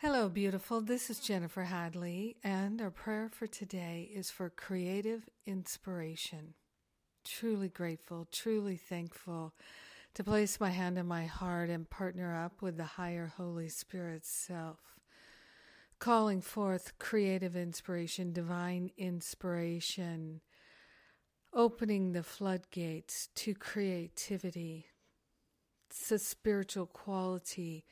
Hello, 0.00 0.28
beautiful. 0.28 0.80
This 0.80 1.10
is 1.10 1.18
Jennifer 1.18 1.64
Hadley, 1.64 2.36
and 2.44 2.80
our 2.80 2.88
prayer 2.88 3.28
for 3.28 3.48
today 3.48 4.08
is 4.14 4.30
for 4.30 4.48
creative 4.48 5.28
inspiration. 5.44 6.54
Truly 7.24 7.68
grateful, 7.68 8.28
truly 8.30 8.76
thankful 8.76 9.54
to 10.14 10.22
place 10.22 10.60
my 10.60 10.70
hand 10.70 11.00
on 11.00 11.08
my 11.08 11.26
heart 11.26 11.68
and 11.68 11.90
partner 11.90 12.36
up 12.36 12.62
with 12.62 12.76
the 12.76 12.84
higher 12.84 13.32
Holy 13.36 13.68
Spirit 13.68 14.24
self, 14.24 14.78
calling 15.98 16.42
forth 16.42 16.96
creative 17.00 17.56
inspiration, 17.56 18.32
divine 18.32 18.92
inspiration, 18.96 20.42
opening 21.52 22.12
the 22.12 22.22
floodgates 22.22 23.30
to 23.34 23.52
creativity. 23.52 24.86
A 26.12 26.18
spiritual 26.18 26.86
quality 26.86 27.84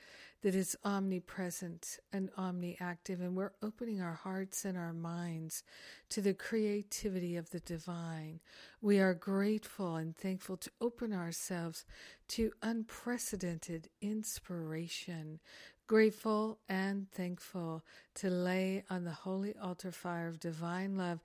that 0.43 0.55
is 0.55 0.77
omnipresent 0.85 1.99
and 2.13 2.31
omniactive, 2.39 3.21
and 3.21 3.35
we're 3.35 3.53
opening 3.63 4.01
our 4.01 4.15
hearts 4.15 4.65
and 4.65 4.77
our 4.77 4.93
minds 4.93 5.63
to 6.11 6.21
the 6.21 6.35
creativity 6.35 7.37
of 7.37 7.51
the 7.51 7.61
divine. 7.61 8.41
We 8.81 9.01
are 9.01 9.15
grateful 9.15 9.97
and 9.97 10.17
thankful 10.17 10.57
to 10.59 10.71
open 10.81 11.13
ourselves 11.13 11.85
to 12.29 12.53
unprecedented 12.63 13.89
inspiration. 14.01 15.41
Grateful 15.87 16.59
and 16.69 17.11
thankful 17.13 17.85
to 18.17 18.29
lay 18.29 18.85
on 18.91 19.05
the 19.05 19.13
holy 19.13 19.55
altar 19.57 19.93
fire 19.93 20.27
of 20.29 20.41
divine 20.41 20.97
love 20.97 21.21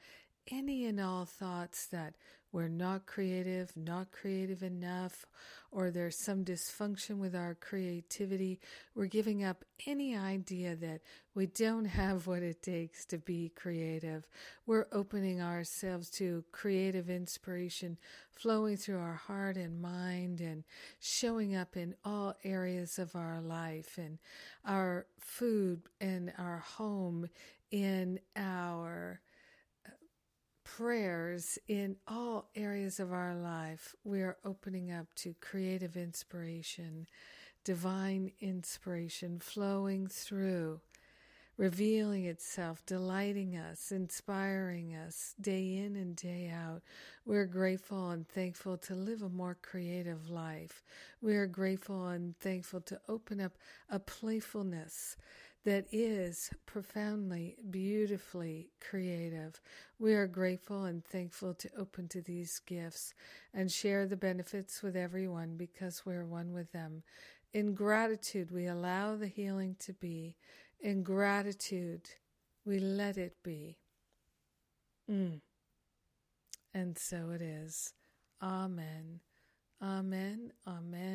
any 0.50 0.86
and 0.86 1.00
all 1.00 1.26
thoughts 1.26 1.86
that 1.88 2.16
we're 2.54 2.68
not 2.68 3.06
creative, 3.06 3.72
not 3.78 4.12
creative 4.12 4.62
enough, 4.62 5.26
or 5.72 5.90
there's 5.90 6.18
some 6.18 6.44
dysfunction 6.44 7.18
with 7.18 7.34
our 7.34 7.56
creativity. 7.56 8.60
We're 8.94 9.06
giving 9.06 9.42
up 9.42 9.64
any 9.88 10.18
idea 10.18 10.76
that 10.76 11.00
we 11.34 11.46
don't 11.46 11.86
have 11.86 12.28
what 12.28 12.44
it 12.44 12.62
takes 12.62 13.06
to 13.06 13.18
be 13.18 13.54
creative. 13.56 14.28
We're 14.66 14.88
opening 14.92 15.42
ourselves 15.42 16.10
to 16.12 16.44
creative 16.52 17.10
inspiration 17.10 17.98
flowing 18.36 18.76
through 18.76 19.00
our 19.00 19.16
heart 19.16 19.56
and 19.56 19.82
mind 19.82 20.42
and 20.42 20.66
showing 21.00 21.56
up 21.56 21.78
in 21.78 21.96
all 22.04 22.36
areas 22.44 23.00
of 23.00 23.16
our 23.16 23.40
life, 23.40 23.98
and 23.98 24.18
our 24.66 25.06
food, 25.20 25.84
and 26.02 26.34
our 26.38 26.58
home, 26.58 27.30
in 27.72 28.20
our 28.36 29.22
prayers 30.82 31.60
in 31.68 31.96
all 32.08 32.50
areas 32.56 33.00
of 33.00 33.14
our 33.14 33.36
life, 33.36 33.94
we 34.04 34.20
are 34.24 34.38
opening 34.44 34.92
up 34.92 35.06
to 35.14 35.36
creative 35.40 35.96
inspiration, 35.96 37.06
divine 37.64 38.32
inspiration 38.40 39.38
flowing 39.40 40.08
through, 40.08 40.82
revealing 41.56 42.26
itself, 42.26 42.84
delighting 42.88 43.56
us, 43.56 43.92
inspiring 43.92 44.96
us 44.96 45.36
day 45.40 45.78
in 45.78 45.96
and 45.96 46.16
day 46.16 46.52
out. 46.52 46.82
We're 47.28 47.46
grateful 47.46 48.10
and 48.10 48.28
thankful 48.28 48.78
to 48.80 48.96
live 48.96 49.22
a 49.22 49.30
more 49.30 49.60
creative 49.62 50.32
life. 50.32 50.82
We 51.22 51.36
are 51.36 51.46
grateful 51.46 52.08
and 52.08 52.36
thankful 52.40 52.82
to 52.82 53.00
open 53.08 53.40
up 53.40 53.54
a 53.88 54.00
playfulness 54.00 55.16
that 55.66 55.86
is 55.92 56.50
profoundly, 56.66 57.58
beautifully 57.70 58.70
creative. 58.80 59.62
We 60.00 60.14
are 60.14 60.28
grateful 60.28 60.86
and 60.86 61.06
thankful 61.06 61.54
to 61.56 61.70
open 61.78 62.08
to 62.10 62.22
these 62.22 62.60
gifts 62.66 63.14
and 63.54 63.72
share 63.72 64.08
the 64.08 64.18
benefits 64.18 64.82
with 64.82 64.96
everyone 64.96 65.58
because 65.58 66.04
we're 66.06 66.26
one 66.26 66.54
with 66.54 66.72
them. 66.72 67.04
In 67.54 67.76
gratitude, 67.76 68.52
we 68.52 68.66
allow 68.68 69.16
the 69.16 69.28
healing 69.28 69.76
to 69.80 69.94
be. 69.94 70.38
In 70.80 71.04
gratitude, 71.04 72.10
we 72.66 72.80
let 72.80 73.18
it 73.18 73.36
be. 73.44 73.78
Mm. 75.10 75.42
And 76.74 76.98
so 76.98 77.32
it 77.36 77.42
is. 77.42 77.94
Amen. 78.42 79.20
Amen. 79.82 79.82
Amen. 79.82 80.54
Amen. 80.68 81.11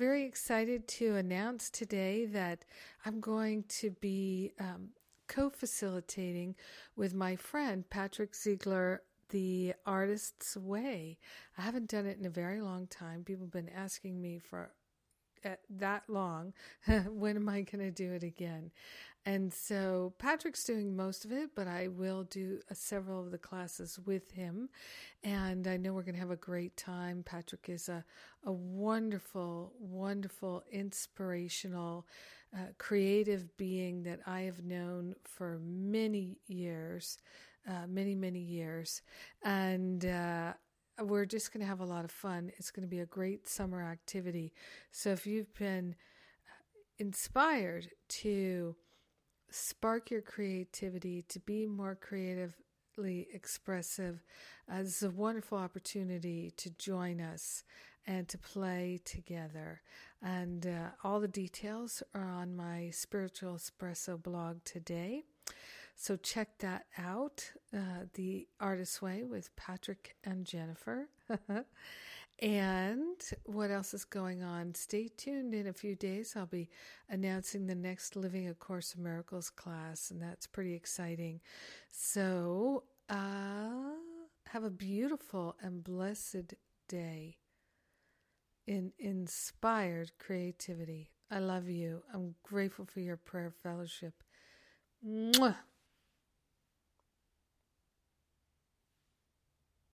Very 0.00 0.24
excited 0.24 0.88
to 0.88 1.14
announce 1.16 1.68
today 1.68 2.24
that 2.24 2.64
I'm 3.04 3.20
going 3.20 3.64
to 3.80 3.90
be 3.90 4.50
um, 4.58 4.88
co 5.28 5.50
facilitating 5.50 6.54
with 6.96 7.12
my 7.12 7.36
friend 7.36 7.84
Patrick 7.90 8.34
Ziegler 8.34 9.02
the 9.28 9.74
Artist's 9.84 10.56
Way. 10.56 11.18
I 11.58 11.60
haven't 11.60 11.90
done 11.90 12.06
it 12.06 12.18
in 12.18 12.24
a 12.24 12.30
very 12.30 12.62
long 12.62 12.86
time. 12.86 13.24
People 13.24 13.44
have 13.44 13.52
been 13.52 13.68
asking 13.68 14.22
me 14.22 14.38
for 14.38 14.70
that 15.70 16.02
long. 16.08 16.52
when 17.08 17.36
am 17.36 17.48
I 17.48 17.62
going 17.62 17.84
to 17.84 17.90
do 17.90 18.12
it 18.12 18.22
again? 18.22 18.70
And 19.26 19.52
so 19.52 20.14
Patrick's 20.18 20.64
doing 20.64 20.96
most 20.96 21.26
of 21.26 21.32
it, 21.32 21.50
but 21.54 21.68
I 21.68 21.88
will 21.88 22.24
do 22.24 22.60
uh, 22.70 22.74
several 22.74 23.20
of 23.20 23.30
the 23.30 23.38
classes 23.38 23.98
with 24.06 24.30
him. 24.30 24.70
And 25.22 25.66
I 25.66 25.76
know 25.76 25.92
we're 25.92 26.02
going 26.02 26.14
to 26.14 26.20
have 26.20 26.30
a 26.30 26.36
great 26.36 26.76
time. 26.76 27.22
Patrick 27.22 27.68
is 27.68 27.90
a, 27.90 28.02
a 28.44 28.52
wonderful, 28.52 29.74
wonderful, 29.78 30.64
inspirational, 30.72 32.06
uh, 32.54 32.72
creative 32.78 33.56
being 33.58 34.04
that 34.04 34.20
I 34.26 34.42
have 34.42 34.64
known 34.64 35.14
for 35.24 35.60
many 35.62 36.38
years, 36.46 37.18
uh, 37.68 37.86
many, 37.86 38.14
many 38.14 38.40
years. 38.40 39.02
And, 39.44 40.04
uh, 40.04 40.54
we're 41.00 41.24
just 41.24 41.52
going 41.52 41.60
to 41.60 41.66
have 41.66 41.80
a 41.80 41.84
lot 41.84 42.04
of 42.04 42.10
fun. 42.10 42.52
It's 42.58 42.70
going 42.70 42.86
to 42.86 42.90
be 42.90 43.00
a 43.00 43.06
great 43.06 43.48
summer 43.48 43.82
activity. 43.82 44.52
So 44.90 45.10
if 45.10 45.26
you've 45.26 45.54
been 45.54 45.94
uh, 46.46 46.52
inspired 46.98 47.88
to 48.08 48.76
spark 49.50 50.10
your 50.10 50.22
creativity, 50.22 51.22
to 51.28 51.40
be 51.40 51.66
more 51.66 51.94
creatively 51.94 53.28
expressive, 53.32 54.22
uh, 54.70 54.78
this 54.78 54.96
is 54.96 55.02
a 55.02 55.10
wonderful 55.10 55.58
opportunity 55.58 56.52
to 56.56 56.70
join 56.70 57.20
us 57.20 57.64
and 58.06 58.28
to 58.28 58.38
play 58.38 59.00
together. 59.04 59.82
And 60.22 60.66
uh, 60.66 60.88
all 61.04 61.20
the 61.20 61.28
details 61.28 62.02
are 62.14 62.28
on 62.28 62.56
my 62.56 62.90
Spiritual 62.90 63.54
Espresso 63.54 64.22
blog 64.22 64.64
today. 64.64 65.24
So 66.00 66.16
check 66.16 66.56
that 66.60 66.86
out, 66.96 67.52
uh, 67.76 68.06
The 68.14 68.48
Artist's 68.58 69.02
Way 69.02 69.22
with 69.22 69.54
Patrick 69.54 70.16
and 70.24 70.46
Jennifer. 70.46 71.10
and 72.38 73.20
what 73.44 73.70
else 73.70 73.92
is 73.92 74.06
going 74.06 74.42
on? 74.42 74.74
Stay 74.74 75.10
tuned. 75.14 75.54
In 75.54 75.66
a 75.66 75.74
few 75.74 75.94
days, 75.94 76.32
I'll 76.34 76.46
be 76.46 76.70
announcing 77.10 77.66
the 77.66 77.74
next 77.74 78.16
Living 78.16 78.48
A 78.48 78.54
Course 78.54 78.94
of 78.94 79.00
Miracles 79.00 79.50
class, 79.50 80.10
and 80.10 80.22
that's 80.22 80.46
pretty 80.46 80.72
exciting. 80.72 81.42
So 81.92 82.84
uh, 83.10 83.90
have 84.46 84.64
a 84.64 84.70
beautiful 84.70 85.54
and 85.60 85.84
blessed 85.84 86.54
day 86.88 87.36
in 88.66 88.94
inspired 88.98 90.12
creativity. 90.18 91.10
I 91.30 91.40
love 91.40 91.68
you. 91.68 92.04
I'm 92.14 92.36
grateful 92.42 92.86
for 92.86 93.00
your 93.00 93.18
prayer 93.18 93.52
fellowship. 93.62 94.14
Mwah. 95.06 95.56